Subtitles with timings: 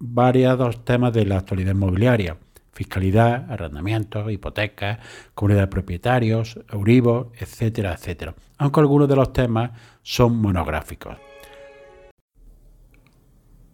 [0.00, 2.38] variados temas de la actualidad inmobiliaria,
[2.72, 4.98] fiscalidad, arrendamientos, hipotecas,
[5.34, 11.16] comunidad de propietarios, Euribor, etcétera, etcétera, aunque algunos de los temas son monográficos.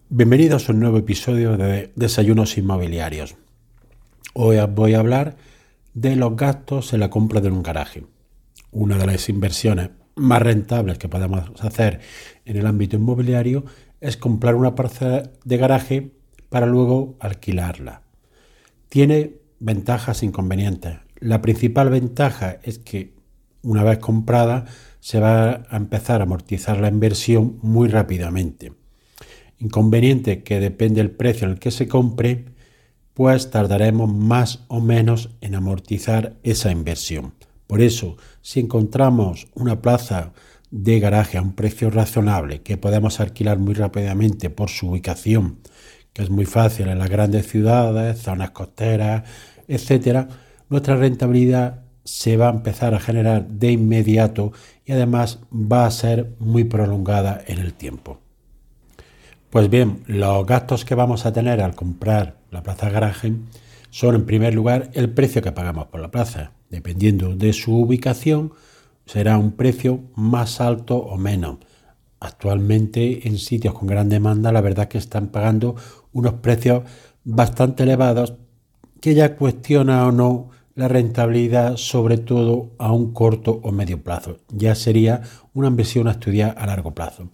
[0.08, 3.36] Bienvenidos a un nuevo episodio de Desayunos Inmobiliarios.
[4.34, 5.36] Hoy voy a hablar
[5.94, 8.04] de los gastos en la compra de un garaje,
[8.72, 12.00] una de las inversiones más rentables que podemos hacer
[12.44, 13.64] en el ámbito inmobiliario
[14.00, 16.15] es comprar una parcela de garaje
[16.48, 18.02] para luego alquilarla.
[18.88, 20.98] Tiene ventajas e inconvenientes.
[21.18, 23.14] La principal ventaja es que
[23.62, 24.66] una vez comprada
[25.00, 28.72] se va a empezar a amortizar la inversión muy rápidamente.
[29.58, 32.46] Inconveniente que depende del precio en el que se compre,
[33.14, 37.32] pues tardaremos más o menos en amortizar esa inversión.
[37.66, 40.32] Por eso, si encontramos una plaza
[40.70, 45.58] de garaje a un precio razonable que podemos alquilar muy rápidamente por su ubicación,
[46.16, 49.24] que es muy fácil en las grandes ciudades, zonas costeras,
[49.68, 50.28] etcétera,
[50.70, 54.52] nuestra rentabilidad se va a empezar a generar de inmediato
[54.86, 58.18] y además va a ser muy prolongada en el tiempo.
[59.50, 63.34] Pues bien, los gastos que vamos a tener al comprar la plaza garaje
[63.90, 66.52] son en primer lugar el precio que pagamos por la plaza.
[66.70, 68.54] Dependiendo de su ubicación,
[69.04, 71.58] será un precio más alto o menos.
[72.20, 75.76] Actualmente en sitios con gran demanda la verdad que están pagando
[76.12, 76.82] unos precios
[77.24, 78.34] bastante elevados
[79.00, 84.38] que ya cuestiona o no la rentabilidad sobre todo a un corto o medio plazo.
[84.50, 85.22] Ya sería
[85.54, 87.28] una inversión a estudiar a largo plazo.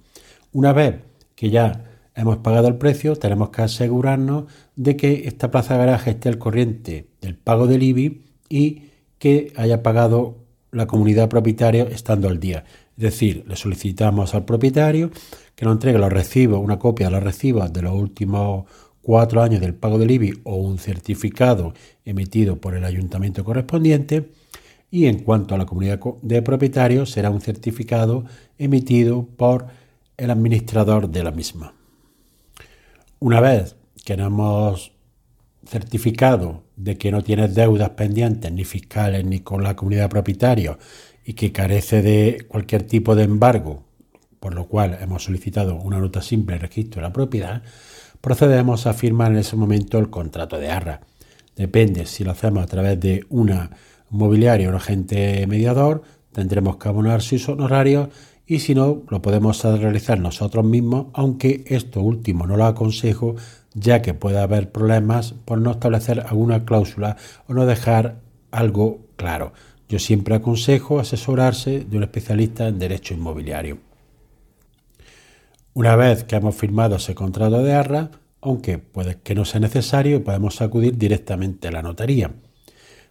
[0.53, 0.97] Una vez
[1.34, 1.84] que ya
[2.15, 4.44] hemos pagado el precio, tenemos que asegurarnos
[4.76, 8.84] de que esta plaza de garaje esté al corriente del pago del IBI y
[9.19, 10.37] que haya pagado
[10.71, 12.65] la comunidad propietaria estando al día.
[12.97, 15.10] Es decir, le solicitamos al propietario
[15.54, 18.66] que nos entregue los recibos, una copia de los recibos de los últimos
[19.00, 24.30] cuatro años del pago del IBI o un certificado emitido por el ayuntamiento correspondiente.
[24.91, 28.25] Y en cuanto a la comunidad de propietarios, será un certificado
[28.58, 29.66] emitido por
[30.19, 31.74] el administrador de la misma.
[33.19, 34.92] Una vez que nos hemos
[35.64, 40.76] certificado de que no tienes deudas pendientes ni fiscales ni con la comunidad de propietarios
[41.25, 43.84] y que carece de cualquier tipo de embargo,
[44.41, 47.62] por lo cual hemos solicitado una nota simple de registro de la propiedad,
[48.21, 51.00] procedemos a firmar en ese momento el contrato de arra.
[51.56, 53.71] Depende si lo hacemos a través de una
[54.10, 56.03] mobiliaria o un agente mediador,
[56.33, 58.09] tendremos que abonar sus honorarios
[58.47, 63.37] y si no, lo podemos realizar nosotros mismos, aunque esto último no lo aconsejo
[63.75, 67.16] ya que puede haber problemas por no establecer alguna cláusula
[67.49, 69.53] o no dejar algo claro.
[69.92, 73.76] Yo siempre aconsejo asesorarse de un especialista en derecho inmobiliario.
[75.75, 78.10] Una vez que hemos firmado ese contrato de arra,
[78.41, 82.30] aunque puede que no sea necesario, podemos acudir directamente a la notaría.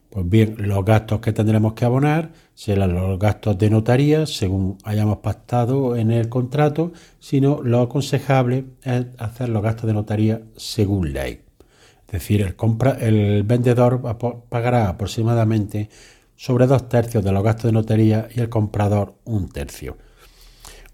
[0.09, 5.17] Pues bien, los gastos que tendremos que abonar serán los gastos de notaría según hayamos
[5.17, 11.41] pactado en el contrato, sino lo aconsejable es hacer los gastos de notaría según ley.
[12.07, 14.01] Es decir, el, compra, el vendedor
[14.49, 15.87] pagará aproximadamente
[16.41, 19.99] sobre dos tercios de los gastos de notaría y el comprador un tercio.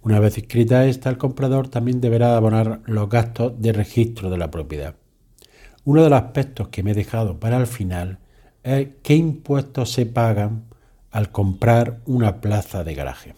[0.01, 4.51] Una vez inscrita esta, el comprador también deberá abonar los gastos de registro de la
[4.51, 4.95] propiedad.
[5.85, 8.19] Uno de los aspectos que me he dejado para el final
[8.61, 10.65] qué impuestos se pagan
[11.11, 13.33] al comprar una plaza de garaje.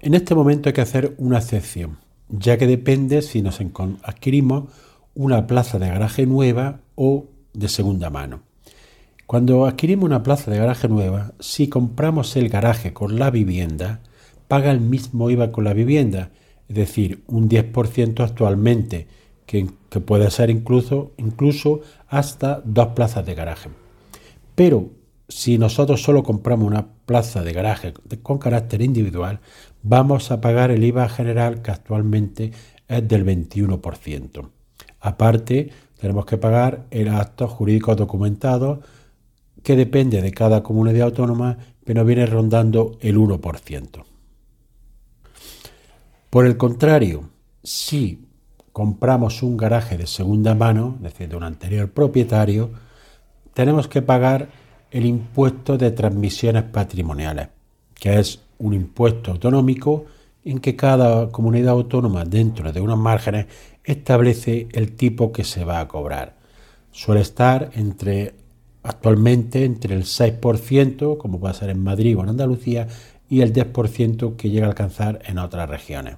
[0.00, 1.98] En este momento hay que hacer una excepción,
[2.28, 3.60] ya que depende si nos
[4.02, 4.72] adquirimos
[5.14, 8.49] una plaza de garaje nueva o de segunda mano.
[9.30, 14.00] Cuando adquirimos una plaza de garaje nueva, si compramos el garaje con la vivienda,
[14.48, 16.32] paga el mismo IVA con la vivienda,
[16.68, 19.06] es decir, un 10% actualmente
[19.46, 19.68] que,
[20.04, 23.70] puede ser incluso, incluso hasta dos plazas de garaje.
[24.56, 24.90] Pero
[25.28, 27.94] si nosotros solo compramos una plaza de garaje
[28.24, 29.38] con carácter individual,
[29.84, 32.50] vamos a pagar el IVA general que actualmente
[32.88, 34.50] es del 21%.
[34.98, 38.80] Aparte, tenemos que pagar el acto jurídico documentado
[39.62, 44.04] que depende de cada comunidad autónoma, pero viene rondando el 1%.
[46.30, 47.30] Por el contrario,
[47.62, 48.26] si
[48.72, 52.70] compramos un garaje de segunda mano, es decir, de un anterior propietario,
[53.52, 54.48] tenemos que pagar
[54.90, 57.48] el impuesto de transmisiones patrimoniales,
[57.94, 60.06] que es un impuesto autonómico
[60.44, 63.46] en que cada comunidad autónoma dentro de unos márgenes
[63.84, 66.36] establece el tipo que se va a cobrar.
[66.92, 68.34] Suele estar entre
[68.82, 72.88] actualmente entre el 6%, como puede ser en Madrid o en Andalucía,
[73.28, 76.16] y el 10% que llega a alcanzar en otras regiones.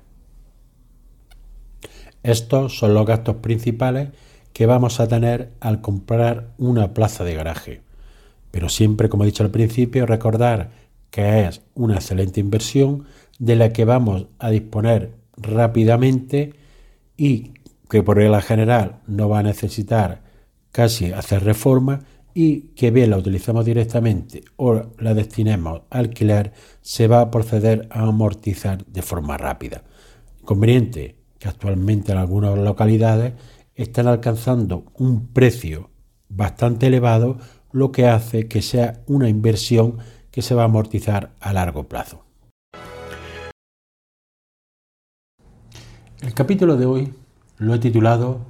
[2.23, 4.11] Estos son los gastos principales
[4.53, 7.83] que vamos a tener al comprar una plaza de garaje.
[8.51, 10.71] Pero siempre, como he dicho al principio, recordar
[11.11, 13.05] que es una excelente inversión
[13.39, 16.55] de la que vamos a disponer rápidamente
[17.17, 17.53] y
[17.91, 20.23] que por regla general no va a necesitar
[20.71, 22.01] casi hacer reforma
[22.35, 27.89] y que bien la utilizamos directamente o la destinemos a alquiler, se va a proceder
[27.91, 29.85] a amortizar de forma rápida.
[30.45, 33.35] Conveniente que actualmente en algunas localidades
[33.75, 35.91] están alcanzando un precio
[36.29, 37.39] bastante elevado,
[37.73, 39.99] lo que hace que sea una inversión
[40.31, 42.25] que se va a amortizar a largo plazo.
[46.21, 47.15] El capítulo de hoy
[47.59, 48.41] lo he titulado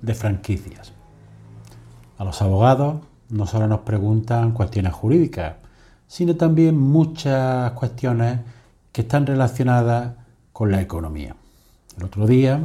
[0.00, 0.92] de franquicias.
[2.16, 5.56] A los abogados no solo nos preguntan cuestiones jurídicas,
[6.06, 8.40] sino también muchas cuestiones
[8.92, 10.14] que están relacionadas
[10.52, 11.36] con la economía.
[11.96, 12.60] El otro día,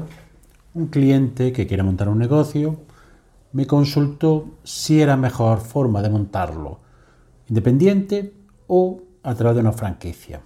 [0.74, 2.78] un cliente que quiere montar un negocio
[3.52, 6.80] me consultó si era mejor forma de montarlo,
[7.50, 8.34] independiente
[8.68, 10.42] o a través de una franquicia.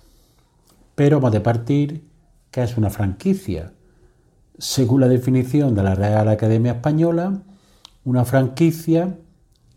[0.96, 2.04] Pero hemos de partir
[2.52, 3.72] que es una franquicia.
[4.58, 7.40] Según la definición de la Real Academia Española,
[8.04, 9.16] una franquicia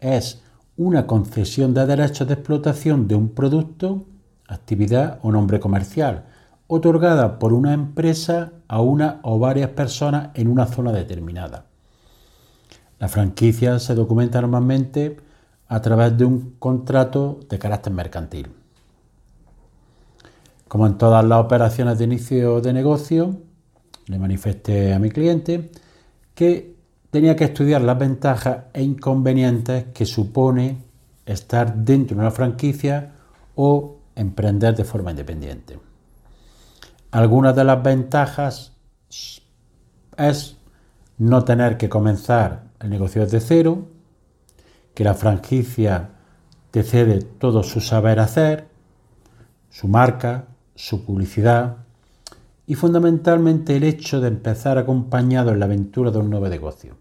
[0.00, 0.42] es
[0.76, 4.06] una concesión de derechos de explotación de un producto,
[4.48, 6.24] actividad o nombre comercial,
[6.66, 11.66] otorgada por una empresa a una o varias personas en una zona determinada.
[12.98, 15.16] La franquicia se documenta normalmente
[15.68, 18.48] a través de un contrato de carácter mercantil.
[20.68, 23.36] Como en todas las operaciones de inicio de negocio,
[24.06, 25.70] le manifesté a mi cliente
[26.34, 26.79] que
[27.10, 30.78] tenía que estudiar las ventajas e inconvenientes que supone
[31.26, 33.12] estar dentro de una franquicia
[33.54, 35.78] o emprender de forma independiente.
[37.10, 38.72] Algunas de las ventajas
[40.16, 40.56] es
[41.18, 43.88] no tener que comenzar el negocio desde cero,
[44.94, 46.10] que la franquicia
[46.70, 48.68] te cede todo su saber hacer,
[49.70, 51.78] su marca, su publicidad,
[52.66, 56.99] y fundamentalmente el hecho de empezar acompañado en la aventura de un nuevo negocio.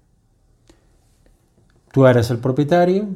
[1.91, 3.07] Tú eres el propietario,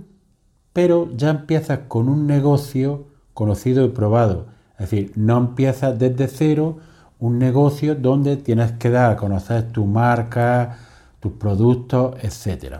[0.74, 4.48] pero ya empiezas con un negocio conocido y probado.
[4.74, 6.78] Es decir, no empiezas desde cero
[7.20, 10.78] un negocio donde tienes que dar a conocer tu marca,
[11.20, 12.80] tus productos, etc.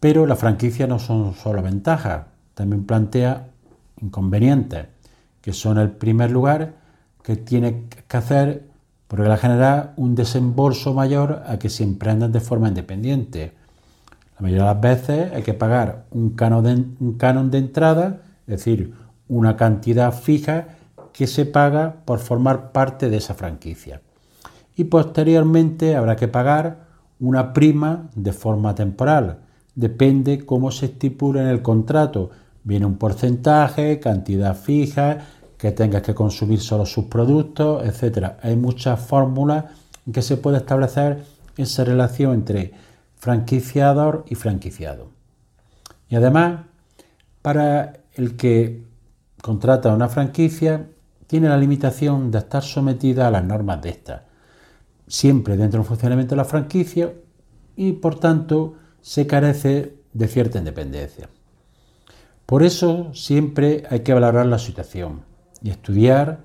[0.00, 3.48] Pero la franquicia no son solo ventajas, también plantea
[4.00, 4.86] inconvenientes,
[5.40, 6.74] que son el primer lugar
[7.22, 8.68] que tiene que hacer,
[9.06, 13.52] por regla general, un desembolso mayor a que si emprendan de forma independiente.
[14.36, 18.94] La mayoría de las veces hay que pagar un canon de, entrada, es decir,
[19.28, 20.68] una cantidad fija
[21.12, 24.02] que se paga por formar parte de esa franquicia.
[24.76, 26.88] Y posteriormente habrá que pagar
[27.20, 29.38] una prima de forma temporal.
[29.76, 32.30] Depende cómo se estipula en el contrato.
[32.64, 35.18] Viene un porcentaje, cantidad fija,
[35.56, 38.38] que tengas que consumir solo sus productos, etcétera.
[38.42, 39.66] Hay muchas fórmulas
[40.12, 41.22] que se puede establecer
[41.56, 42.72] esa relación entre
[43.24, 45.08] franquiciador y franquiciado.
[46.10, 46.66] Y además,
[47.40, 48.84] para el que
[49.40, 50.90] contrata una franquicia,
[51.26, 54.26] tiene la limitación de estar sometida a las normas de esta,
[55.06, 57.14] siempre dentro del funcionamiento de la franquicia
[57.76, 61.30] y por tanto se carece de cierta independencia.
[62.44, 65.22] Por eso siempre hay que valorar la situación
[65.62, 66.40] y estudiar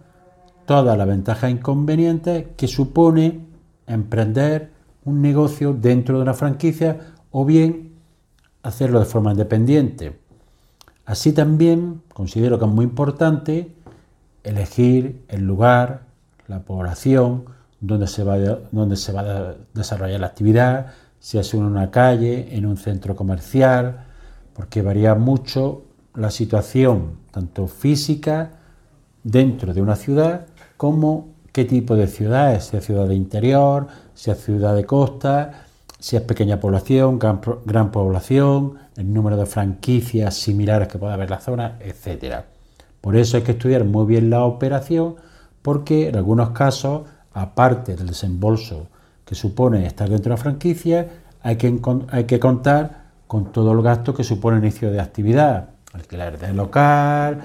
[0.66, 3.42] todas las ventajas e inconvenientes que supone
[3.86, 4.79] emprender
[5.10, 7.96] un negocio dentro de una franquicia o bien
[8.64, 10.20] hacerlo de forma independiente.
[11.06, 13.74] Así también considero que es muy importante
[14.44, 16.04] elegir el lugar,
[16.48, 17.46] la población
[17.82, 18.38] donde se va,
[18.72, 20.88] donde se va a desarrollar la actividad,
[21.20, 24.06] si es una calle, en un centro comercial,
[24.54, 28.52] porque varía mucho la situación, tanto física
[29.24, 30.46] dentro de una ciudad
[30.78, 34.86] como qué tipo de ciudad es, si es ciudad de interior, si es ciudad de
[34.86, 35.66] costa,
[36.00, 41.32] si es pequeña población, gran, población, el número de franquicias similares que puede haber en
[41.32, 42.46] la zona, etc.
[43.02, 45.18] Por eso hay que estudiar muy bien la operación
[45.62, 47.02] porque en algunos casos,
[47.34, 48.88] aparte del desembolso
[49.26, 51.10] que supone estar dentro de la franquicia,
[51.42, 51.78] hay que,
[52.10, 56.54] hay que contar con todo el gasto que supone el inicio de actividad, alquiler de
[56.54, 57.42] local,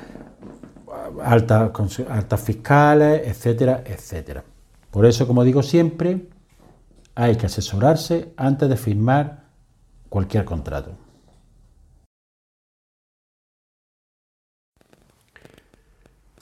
[1.23, 1.71] altas,
[2.09, 4.45] altas fiscales, etcétera, etcétera.
[4.91, 6.27] Por eso, como digo siempre,
[7.15, 9.45] hay que asesorarse antes de firmar
[10.09, 10.93] cualquier contrato.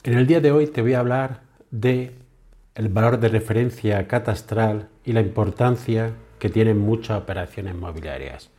[0.03, 2.15] En el día de hoy te voy a hablar de
[2.75, 8.49] el valor de referencia catastral y la importancia que tienen muchas operaciones inmobiliarias.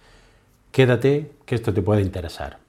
[0.72, 2.63] Quédate que esto te puede interesar.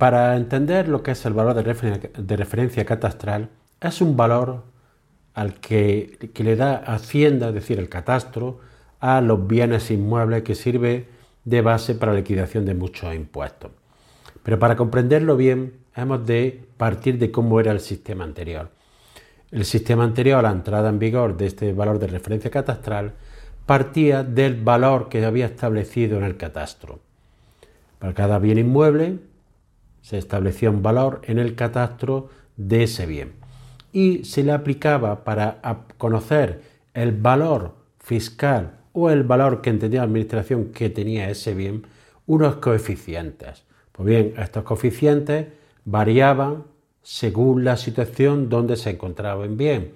[0.00, 3.50] Para entender lo que es el valor de referencia, catastral,
[3.82, 4.62] es un valor
[5.34, 8.60] al que, le da Hacienda, es decir, el catastro,
[8.98, 11.06] a los bienes inmuebles que sirve
[11.44, 13.72] de base para la liquidación de muchos impuestos.
[14.42, 18.70] Pero para comprenderlo bien, hemos de partir de cómo era el sistema anterior.
[19.50, 23.12] El sistema anterior a la entrada en vigor de este valor de referencia catastral
[23.66, 27.00] partía del valor que había establecido en el catastro.
[27.98, 29.18] Para cada bien inmueble
[30.02, 33.32] se establecía un valor en el catastro de ese bien
[33.92, 35.60] y se le aplicaba para
[35.98, 36.62] conocer
[36.94, 41.86] el valor fiscal o el valor que entendía la administración que tenía ese bien
[42.26, 43.64] unos coeficientes.
[43.92, 45.46] Pues bien, estos coeficientes
[45.84, 46.64] variaban
[47.02, 49.92] según la situación donde se encontraba el bien.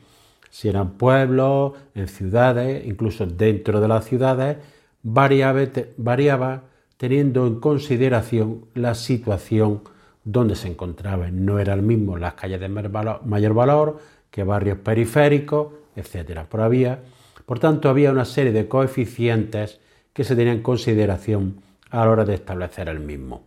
[0.50, 4.56] Si eran pueblos, en ciudades, incluso dentro de las ciudades,
[5.02, 5.62] variaba,
[5.96, 6.62] variaba
[6.96, 9.82] teniendo en consideración la situación
[10.24, 11.44] donde se encontraban.
[11.44, 14.00] No era el mismo las calles de mayor valor
[14.30, 16.40] que barrios periféricos, etc.
[16.48, 17.00] Por, había,
[17.46, 19.80] por tanto, había una serie de coeficientes
[20.12, 23.42] que se tenían en consideración a la hora de establecer el mismo.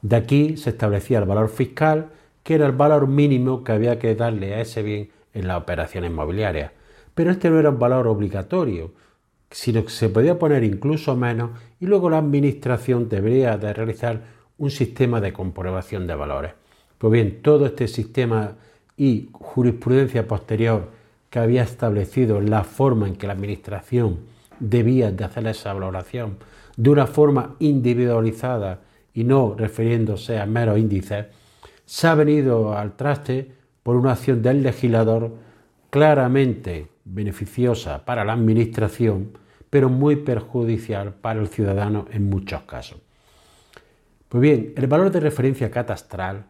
[0.00, 2.08] De aquí se establecía el valor fiscal,
[2.42, 6.10] que era el valor mínimo que había que darle a ese bien en las operaciones
[6.10, 6.72] inmobiliarias.
[7.14, 8.92] Pero este no era un valor obligatorio,
[9.50, 14.22] sino que se podía poner incluso menos y luego la administración debería de realizar
[14.62, 16.52] un sistema de comprobación de valores.
[16.96, 18.52] Pues bien, todo este sistema
[18.96, 20.88] y jurisprudencia posterior
[21.30, 24.20] que había establecido la forma en que la Administración
[24.60, 26.36] debía de hacer esa valoración
[26.76, 31.26] de una forma individualizada y no refiriéndose a meros índices,
[31.84, 33.50] se ha venido al traste
[33.82, 35.32] por una acción del legislador
[35.90, 39.36] claramente beneficiosa para la Administración,
[39.70, 43.01] pero muy perjudicial para el ciudadano en muchos casos.
[44.32, 46.46] Pues bien, el valor de referencia catastral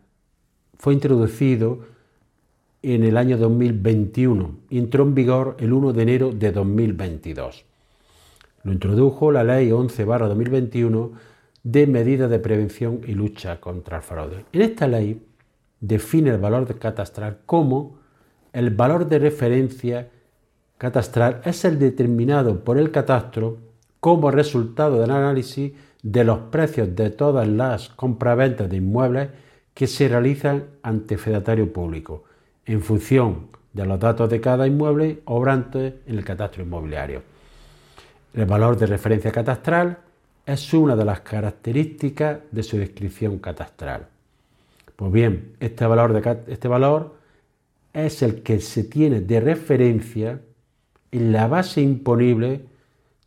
[0.79, 1.81] fue introducido
[2.81, 7.65] en el año 2021 y entró en vigor el 1 de enero de 2022.
[8.63, 11.11] Lo introdujo la Ley 11-2021
[11.65, 14.45] de medidas de prevención y lucha contra el fraude.
[14.53, 15.21] En esta ley
[15.81, 17.99] define el valor de catastral como
[18.53, 20.09] el valor de referencia
[20.79, 23.59] catastral es el determinado por el catastro
[23.99, 29.29] como resultado del análisis de los precios de todas las compraventas de inmuebles
[29.75, 32.25] que se realizan ante fedatario público,
[32.67, 37.23] en función de los datos de cada inmueble obrante en el catastro inmobiliario.
[38.35, 39.99] El valor de referencia catastral
[40.45, 44.09] es una de las características de su descripción catastral.
[44.97, 47.15] Pues bien, este valor, este valor
[47.93, 50.41] es el que se tiene de referencia
[51.11, 52.65] en la base imponible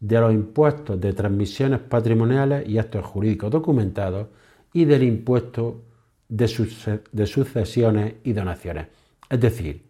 [0.08, 4.28] de los impuestos de transmisiones patrimoniales y actos jurídicos documentados
[4.72, 5.82] y del impuesto
[6.30, 8.88] de, sucesiones y donaciones.
[9.30, 9.82] Es decir,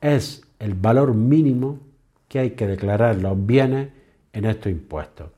[0.00, 1.78] es el valor mínimo
[2.28, 3.90] que hay que declarar los bienes
[4.32, 5.30] en estos impuestos,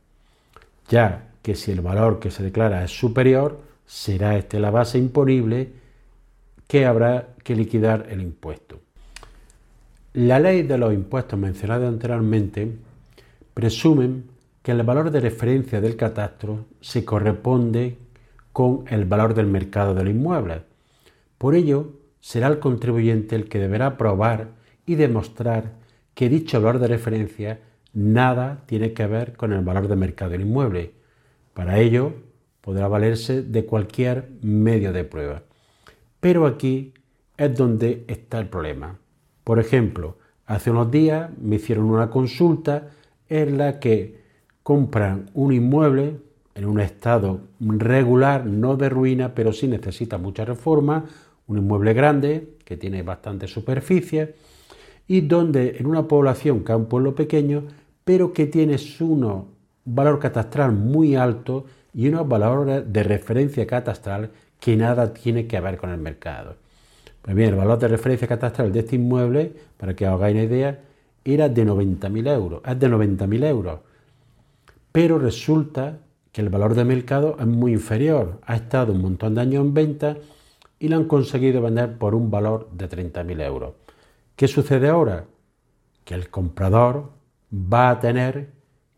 [0.88, 5.72] ya que si el valor que se declara es superior, será este la base imponible
[6.66, 8.80] que habrá que liquidar el impuesto.
[10.14, 12.85] La ley de los impuestos mencionada anteriormente
[13.56, 14.24] presumen
[14.62, 17.96] que el valor de referencia del catastro se corresponde
[18.52, 20.60] con el valor del mercado del inmueble.
[21.38, 24.48] Por ello, será el contribuyente el que deberá probar
[24.84, 25.72] y demostrar
[26.12, 27.60] que dicho valor de referencia
[27.94, 30.92] nada tiene que ver con el valor de mercado del inmueble.
[31.54, 32.12] Para ello,
[32.60, 35.44] podrá valerse de cualquier medio de prueba.
[36.20, 36.92] Pero aquí
[37.38, 38.98] es donde está el problema.
[39.44, 42.90] Por ejemplo, hace unos días me hicieron una consulta
[43.28, 44.20] es la que
[44.62, 46.16] compran un inmueble
[46.54, 51.04] en un estado regular, no de ruina, pero sí necesita mucha reforma,
[51.46, 54.34] un inmueble grande que tiene bastante superficie
[55.06, 57.64] y donde en una población que es un pueblo pequeño,
[58.04, 59.46] pero que tiene un
[59.84, 65.76] valor catastral muy alto y unos valores de referencia catastral que nada tiene que ver
[65.76, 66.56] con el mercado.
[67.22, 70.44] Pues bien, el valor de referencia catastral de este inmueble, para que os hagáis una
[70.44, 70.80] idea,
[71.34, 73.80] era de 90.000 euros, es de 90.000 euros.
[74.92, 75.98] Pero resulta
[76.32, 78.40] que el valor de mercado es muy inferior.
[78.44, 80.16] Ha estado un montón de años en venta
[80.78, 83.74] y lo han conseguido vender por un valor de 30.000 euros.
[84.36, 85.24] ¿Qué sucede ahora?
[86.04, 87.10] Que el comprador
[87.52, 88.50] va a tener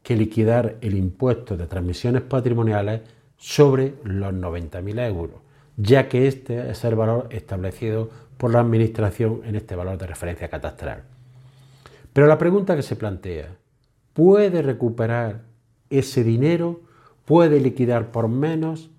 [0.03, 3.03] que liquidar el impuesto de transmisiones patrimoniales
[3.37, 5.41] sobre los 90.000 euros,
[5.77, 10.49] ya que este es el valor establecido por la Administración en este valor de referencia
[10.49, 11.18] catastral.
[12.13, 13.57] Pero la pregunta que se plantea,
[14.13, 15.43] ¿puede recuperar
[15.91, 16.81] ese dinero?
[17.25, 18.91] ¿Puede liquidar por menos?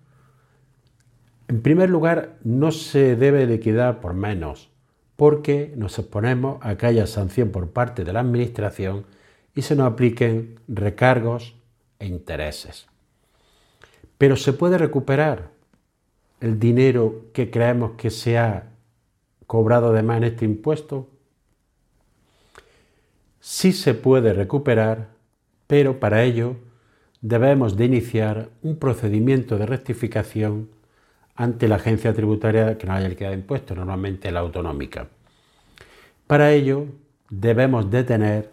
[1.48, 4.70] En primer lugar, no se debe liquidar por menos,
[5.16, 9.06] porque nos exponemos a que haya sanción por parte de la Administración
[9.56, 11.56] y se nos apliquen recargos
[11.98, 12.88] e intereses.
[14.18, 15.50] Pero se puede recuperar
[16.40, 18.70] el dinero que creemos que se ha
[19.48, 21.10] cobrado de más en este impuesto.
[23.52, 25.08] Sí se puede recuperar,
[25.66, 26.58] pero para ello
[27.20, 30.70] debemos de iniciar un procedimiento de rectificación
[31.34, 35.08] ante la agencia tributaria que no haya liquidado impuestos, normalmente la autonómica.
[36.28, 36.86] Para ello
[37.32, 38.52] debemos de tener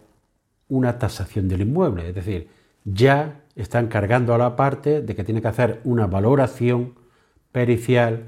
[0.67, 2.47] una tasación del inmueble, es decir,
[2.83, 6.95] ya están cargando a la parte de que tiene que hacer una valoración
[7.51, 8.23] pericial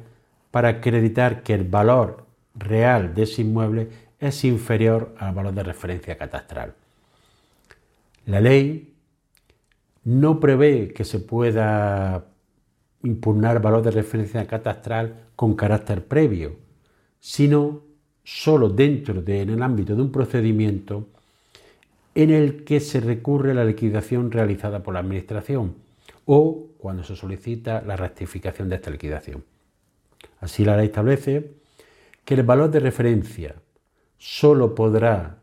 [0.51, 6.17] para acreditar que el valor real de ese inmueble es inferior al valor de referencia
[6.17, 6.73] catastral.
[8.25, 8.93] La ley
[10.03, 12.25] no prevé que se pueda
[13.03, 16.57] impugnar valor de referencia catastral con carácter previo,
[17.19, 17.83] sino
[18.23, 21.07] solo dentro de, en el ámbito de un procedimiento
[22.13, 25.75] en el que se recurre a la liquidación realizada por la Administración
[26.25, 29.43] o cuando se solicita la rectificación de esta liquidación.
[30.41, 31.51] Así la ley establece
[32.25, 33.55] que el valor de referencia
[34.19, 35.39] solo, podrá,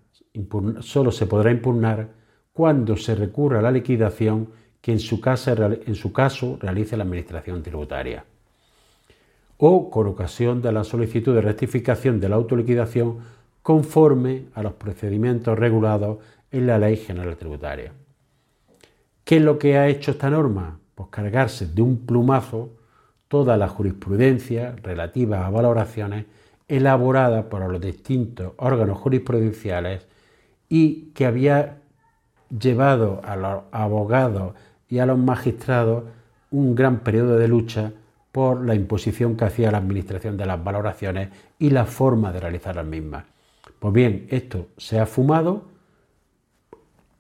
[0.81, 2.11] solo se podrá impugnar
[2.53, 5.21] cuando se recurra a la liquidación que en su,
[5.87, 8.25] en su caso realice la Administración tributaria
[9.59, 13.19] o con ocasión de la solicitud de rectificación de la autoliquidación
[13.63, 16.19] conforme a los procedimientos regulados
[16.51, 17.93] en la Ley General Tributaria.
[19.25, 20.79] ¿Qué es lo que ha hecho esta norma?
[20.95, 22.71] Pues cargarse de un plumazo
[23.29, 26.27] toda la jurisprudencia relativa a valoraciones
[26.69, 30.07] elaborada por los distintos órganos jurisprudenciales
[30.69, 31.79] y que había
[32.51, 34.55] llevado a los abogados
[34.89, 36.05] y a los magistrados
[36.51, 37.93] un gran periodo de lucha
[38.33, 42.77] por la imposición que hacía la Administración de las valoraciones y la forma de realizar
[42.77, 43.25] las mismas.
[43.79, 45.65] Pues bien, esto se ha fumado,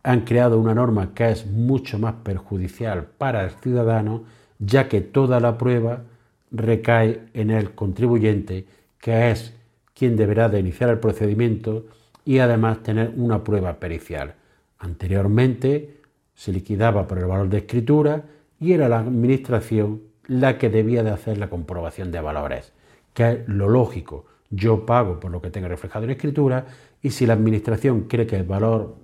[0.02, 4.24] han creado una norma que es mucho más perjudicial para el ciudadano,
[4.58, 6.02] ya que toda la prueba
[6.50, 8.66] recae en el contribuyente,
[9.06, 9.54] que es
[9.94, 11.86] quien deberá de iniciar el procedimiento
[12.24, 14.34] y además tener una prueba pericial.
[14.80, 16.00] Anteriormente
[16.34, 18.24] se liquidaba por el valor de escritura
[18.58, 22.72] y era la administración la que debía de hacer la comprobación de valores,
[23.14, 24.26] que es lo lógico.
[24.50, 26.66] Yo pago por lo que tenga reflejado en escritura
[27.00, 28.96] y si la administración cree que el valor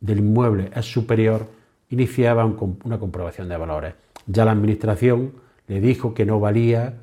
[0.00, 1.46] del inmueble es superior,
[1.88, 3.94] iniciaba una comprobación de valores.
[4.26, 5.34] Ya la administración
[5.68, 6.94] le dijo que no valía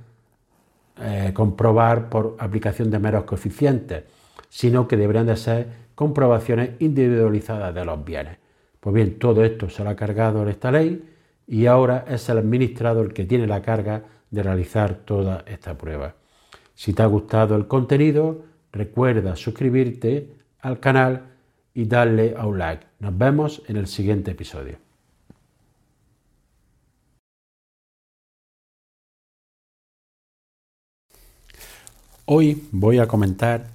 [1.01, 4.03] eh, comprobar por aplicación de meros coeficientes,
[4.49, 8.37] sino que deberían de ser comprobaciones individualizadas de los bienes.
[8.79, 11.03] Pues bien, todo esto se lo ha cargado en esta ley
[11.47, 16.15] y ahora es el administrador el que tiene la carga de realizar toda esta prueba.
[16.73, 20.29] Si te ha gustado el contenido, recuerda suscribirte
[20.61, 21.23] al canal
[21.73, 22.85] y darle a un like.
[22.99, 24.90] Nos vemos en el siguiente episodio.
[32.33, 33.71] Hoy voy a comentar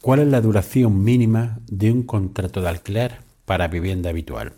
[0.00, 4.52] cuál es la duración mínima de un contrato de alquiler para vivienda habitual.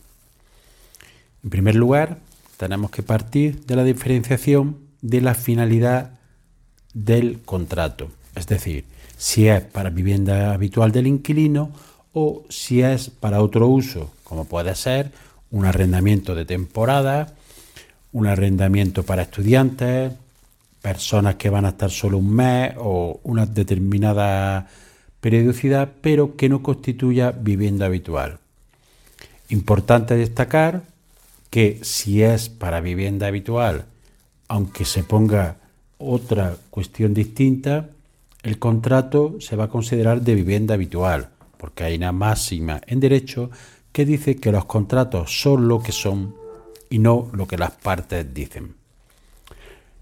[1.44, 2.20] En primer lugar,
[2.56, 6.12] tenemos que partir de la diferenciación de la finalidad
[6.94, 8.86] del contrato, es decir,
[9.18, 11.72] si es para vivienda habitual del inquilino
[12.14, 15.12] o si es para otro uso, como puede ser
[15.50, 17.34] un arrendamiento de temporada,
[18.12, 20.14] un arrendamiento para estudiantes,
[20.86, 24.68] personas que van a estar solo un mes o una determinada
[25.20, 28.38] periodicidad, pero que no constituya vivienda habitual.
[29.48, 30.84] Importante destacar
[31.50, 33.86] que si es para vivienda habitual,
[34.46, 35.56] aunque se ponga
[35.98, 37.88] otra cuestión distinta,
[38.44, 43.50] el contrato se va a considerar de vivienda habitual, porque hay una máxima en derecho
[43.90, 46.36] que dice que los contratos son lo que son
[46.88, 48.85] y no lo que las partes dicen.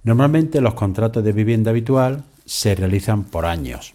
[0.05, 3.95] Normalmente los contratos de vivienda habitual se realizan por años,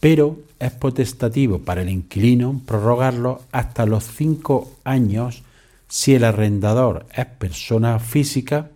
[0.00, 5.42] pero es potestativo para el inquilino prorrogarlo hasta los cinco años
[5.88, 8.68] si el arrendador es persona física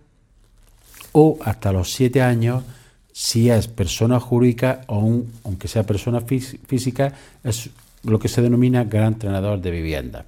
[1.11, 2.63] o hasta los siete años
[3.11, 7.69] si es persona jurídica o aunque sea persona física, es
[8.03, 10.25] lo que se denomina gran entrenador de vivienda.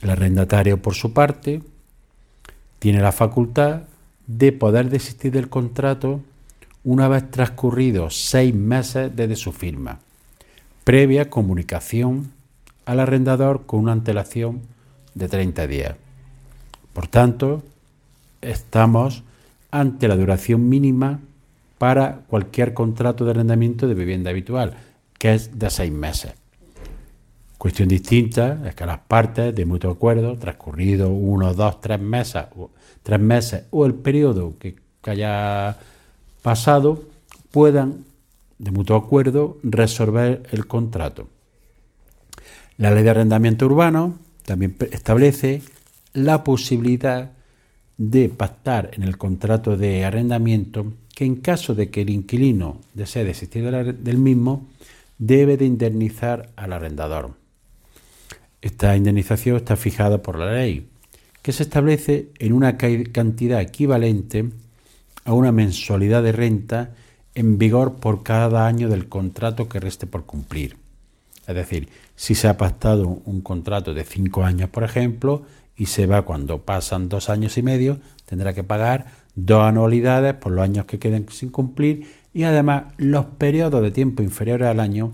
[0.00, 1.62] El arrendatario, por su parte,
[2.78, 3.82] tiene la facultad
[4.26, 6.20] de poder desistir del contrato
[6.84, 10.00] una vez transcurridos seis meses desde su firma,
[10.84, 12.32] previa comunicación
[12.84, 14.62] al arrendador con una antelación
[15.14, 15.96] de 30 días.
[16.92, 17.62] Por tanto,
[18.40, 19.22] estamos
[19.70, 21.20] ante la duración mínima
[21.78, 24.76] para cualquier contrato de arrendamiento de vivienda habitual,
[25.18, 26.41] que es de seis meses.
[27.62, 32.46] Cuestión distinta es que las partes de mutuo acuerdo, transcurrido uno, dos, tres meses,
[33.04, 35.78] tres meses o el periodo que haya
[36.42, 37.04] pasado,
[37.52, 38.04] puedan,
[38.58, 41.28] de mutuo acuerdo, resolver el contrato.
[42.78, 45.62] La ley de arrendamiento urbano también establece
[46.14, 47.30] la posibilidad
[47.96, 53.22] de pactar en el contrato de arrendamiento que en caso de que el inquilino desee
[53.22, 54.66] desistir del mismo,
[55.18, 57.40] debe de indemnizar al arrendador.
[58.62, 60.88] Esta indemnización está fijada por la ley,
[61.42, 64.50] que se establece en una cantidad equivalente
[65.24, 66.94] a una mensualidad de renta
[67.34, 70.76] en vigor por cada año del contrato que reste por cumplir.
[71.46, 75.42] Es decir, si se ha pactado un contrato de cinco años, por ejemplo,
[75.76, 80.52] y se va cuando pasan dos años y medio, tendrá que pagar dos anualidades por
[80.52, 85.12] los años que queden sin cumplir y además los periodos de tiempo inferiores al año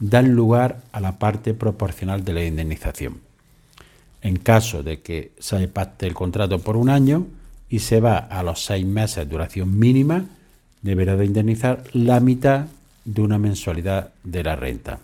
[0.00, 3.20] dan lugar a la parte proporcional de la indemnización.
[4.22, 7.26] En caso de que se pacte el contrato por un año
[7.68, 10.24] y se va a los seis meses de duración mínima,
[10.82, 12.66] deberá de indemnizar la mitad
[13.04, 14.98] de una mensualidad de la renta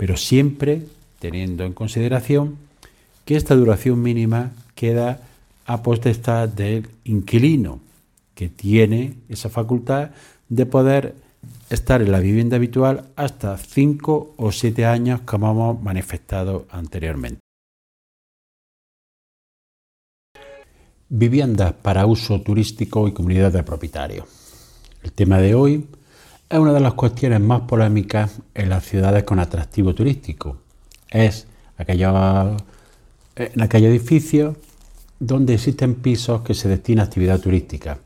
[0.00, 0.80] pero siempre
[1.18, 2.56] teniendo en consideración
[3.26, 5.20] que esta duración mínima queda
[5.66, 7.80] a potestad del inquilino,
[8.34, 10.12] que tiene esa facultad
[10.48, 11.16] de poder
[11.70, 17.40] estar en la vivienda habitual hasta 5 o 7 años, como hemos manifestado anteriormente.
[21.08, 24.26] Viviendas para uso turístico y comunidad de propietarios.
[25.02, 25.86] El tema de hoy
[26.48, 30.58] es una de las cuestiones más polémicas en las ciudades con atractivo turístico.
[31.08, 32.62] Es aquellos,
[33.36, 34.56] en aquellos edificios
[35.18, 37.98] donde existen pisos que se destinan a actividad turística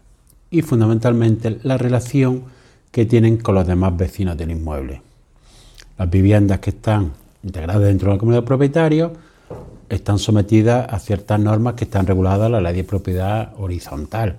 [0.50, 2.44] y fundamentalmente la relación
[2.94, 5.02] que tienen con los demás vecinos del inmueble.
[5.98, 7.10] Las viviendas que están
[7.42, 9.10] integradas dentro de la comunidad de propietarios
[9.88, 14.36] están sometidas a ciertas normas que están reguladas en la ley de propiedad horizontal,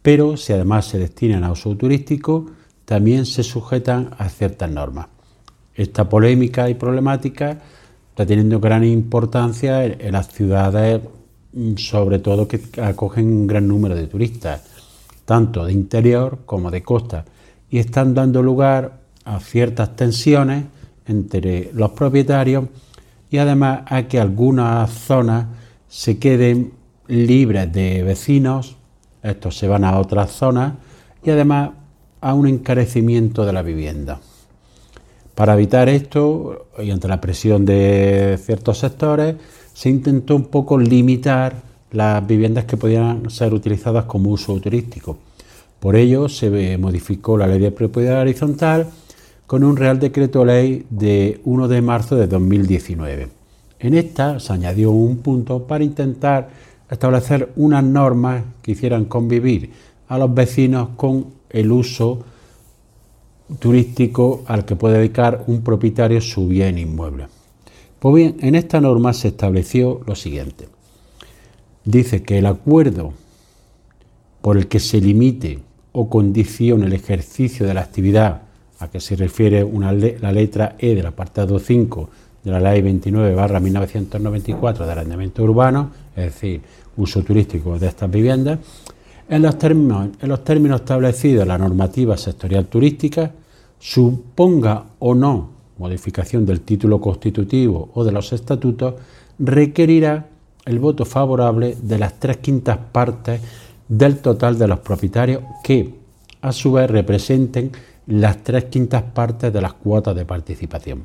[0.00, 2.46] pero si además se destinan a uso turístico,
[2.86, 5.08] también se sujetan a ciertas normas.
[5.74, 7.58] Esta polémica y problemática
[8.08, 11.02] está teniendo gran importancia en, las ciudades,
[11.52, 14.62] mm, sobre todo que acogen un gran número de turistas,
[15.26, 17.26] tanto de interior como de costa,
[17.72, 20.66] y están dando lugar a ciertas tensiones
[21.06, 22.66] entre los propietarios
[23.30, 25.46] y además a que algunas zonas
[25.88, 26.74] se queden
[27.08, 28.76] libres de vecinos,
[29.22, 30.74] estos se van a otras zonas
[31.24, 31.70] y además
[32.20, 34.20] a un encarecimiento de la vivienda.
[35.34, 39.36] Para evitar esto, y ante la presión de ciertos sectores,
[39.72, 41.54] se intentó un poco limitar
[41.90, 45.16] las viviendas que podían ser utilizadas como uso turístico.
[45.82, 48.86] Por ello, se modificó la ley de propiedad horizontal
[49.48, 53.28] con un Real Decreto Ley de 1 de marzo de 2019.
[53.80, 56.50] En esta se añadió un punto para intentar
[56.88, 59.72] establecer unas normas que hicieran convivir
[60.06, 62.26] a los vecinos con el uso
[63.58, 67.26] turístico al que puede dedicar un propietario su bien inmueble.
[67.98, 70.68] Pues bien, en esta norma se estableció lo siguiente.
[71.84, 73.14] Dice que el acuerdo
[74.42, 78.42] por el que se limite o condicione el ejercicio de la actividad.
[78.78, 79.64] A que se refiere
[80.20, 82.10] la letra E del apartado 5
[82.42, 86.60] de la Ley 29 barra 1994 de arrendamiento urbano, es decir,
[86.96, 88.58] uso turístico de estas viviendas,
[89.28, 93.30] en los, términos, en los términos establecidos en la normativa sectorial turística,
[93.78, 98.94] suponga o no modificación del título constitutivo o de los estatutos,
[99.38, 100.26] requerirá
[100.64, 103.40] el voto favorable de las tres quintas partes
[103.92, 105.94] del total de los propietarios que,
[106.40, 107.72] a su vez, representen
[108.06, 111.04] las tres quintas partes de las cuotas de participación.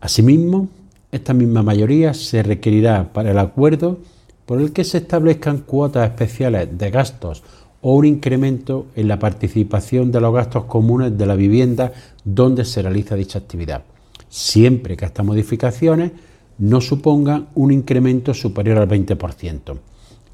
[0.00, 0.68] Asimismo,
[1.12, 3.98] esta misma mayoría se requerirá para el acuerdo
[4.44, 7.44] por el que se establezcan cuotas especiales de gastos
[7.80, 11.92] o un incremento en la participación de los gastos comunes de la vivienda
[12.24, 13.84] donde se realiza dicha actividad,
[14.28, 16.10] siempre que estas modificaciones
[16.58, 19.78] no supongan un incremento superior al 20%.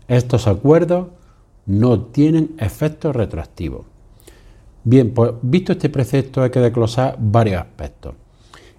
[0.08, 1.08] Estos acuerdos
[1.66, 3.82] no tienen efectos retroactivos.
[4.84, 8.14] Bien, pues visto este precepto hay que desglosar varios aspectos.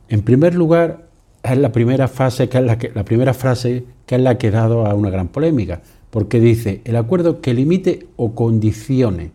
[0.08, 1.08] En primer lugar,
[1.44, 4.52] es la primera que es la, que, la primera frase que es la que ha
[4.52, 9.32] dado a una gran polémica, porque dice el acuerdo que limite o condicione,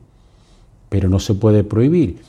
[0.89, 2.23] pero no se puede prohibir.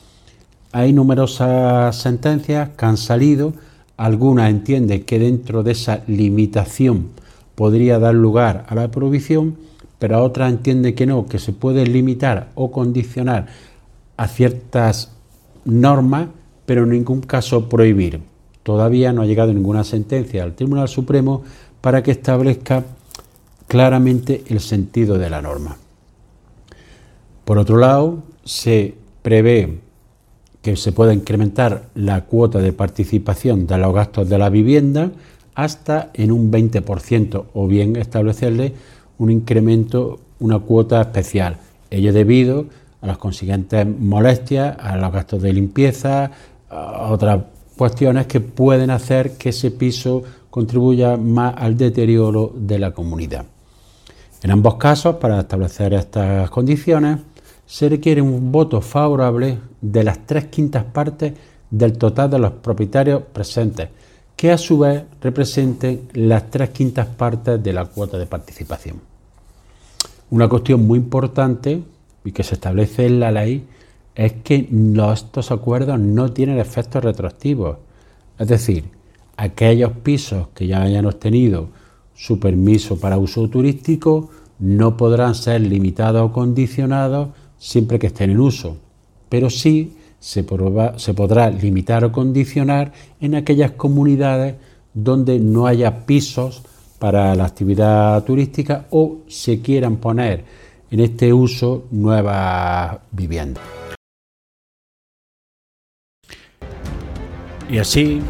[0.74, 3.54] Hay numerosas sentencias que han salido,
[3.96, 7.10] algunas entienden que dentro de esa limitación
[7.56, 9.58] podría dar lugar a la prohibición,
[10.00, 13.48] pero otras entienden que no, que se puede limitar o condicionar
[14.18, 15.12] a ciertas
[15.66, 16.28] normas,
[16.66, 18.22] pero en ningún caso prohibir.
[18.64, 21.44] Todavía no ha llegado ninguna sentencia al Tribunal Supremo
[21.82, 22.84] para que establezca
[23.68, 25.78] claramente el sentido de la norma.
[27.44, 29.80] Por otro lado, se prevé
[30.62, 35.12] que se pueda incrementar la cuota de participación de los gastos de la vivienda
[35.56, 38.74] hasta en un 20% o bien establecerle
[39.18, 41.58] un incremento, una cuota especial.
[41.90, 42.66] Ello debido
[43.02, 46.32] a las consiguientes molestias, a los gastos de limpieza,
[46.70, 47.44] a otras
[47.78, 53.46] cuestiones que pueden hacer que ese piso contribuya más al deterioro de la comunidad.
[54.42, 57.20] En ambos casos, para establecer estas condiciones,
[57.66, 61.34] se requiere un voto favorable de las tres quintas partes
[61.70, 63.90] del total de los propietarios presentes,
[64.36, 69.02] que a su vez representen las tres quintas partes de la cuota de participación.
[70.30, 71.84] Una cuestión muy importante
[72.26, 73.66] y que se establece en la ley
[74.16, 74.68] es que
[75.14, 77.78] estos acuerdos no tienen efectos retroactivos.
[78.38, 78.86] Es decir,
[79.38, 81.70] aquellos pisos que ya hayan obtenido
[82.16, 88.40] su permiso para uso turístico no podrán ser limitados o condicionados siempre que estén en
[88.40, 88.78] uso,
[89.30, 94.56] pero sí se, podrá limitar o condicionar en aquellas comunidades
[94.94, 96.64] donde no haya pisos
[96.98, 100.46] para la actividad turística o se quieran poner
[100.92, 103.66] en este uso nuevas viviendas.
[107.70, 108.22] Y así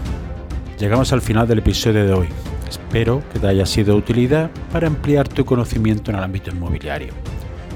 [0.79, 2.27] llegamos al final del episodio de hoy.
[2.67, 7.13] Espero que te haya sido de utilidad para ampliar tu conocimiento en el ámbito inmobiliario.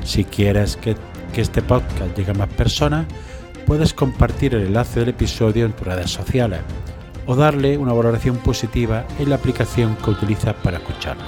[0.04, 0.96] Si quieres que
[1.36, 3.06] este podcast llegue a más personas,
[3.68, 6.62] puedes compartir el enlace del episodio en tus redes sociales
[7.26, 11.26] o darle una valoración positiva en la aplicación que utilizas para escucharlo.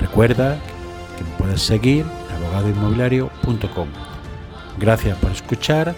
[0.00, 0.58] Recuerda
[1.16, 3.88] que puedes seguir en abogadoinmobiliario.com.
[4.78, 5.94] Gracias por escuchar,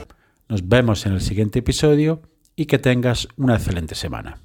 [0.48, 2.20] nos vemos en el siguiente episodio
[2.54, 4.36] y que tengas una excelente semana.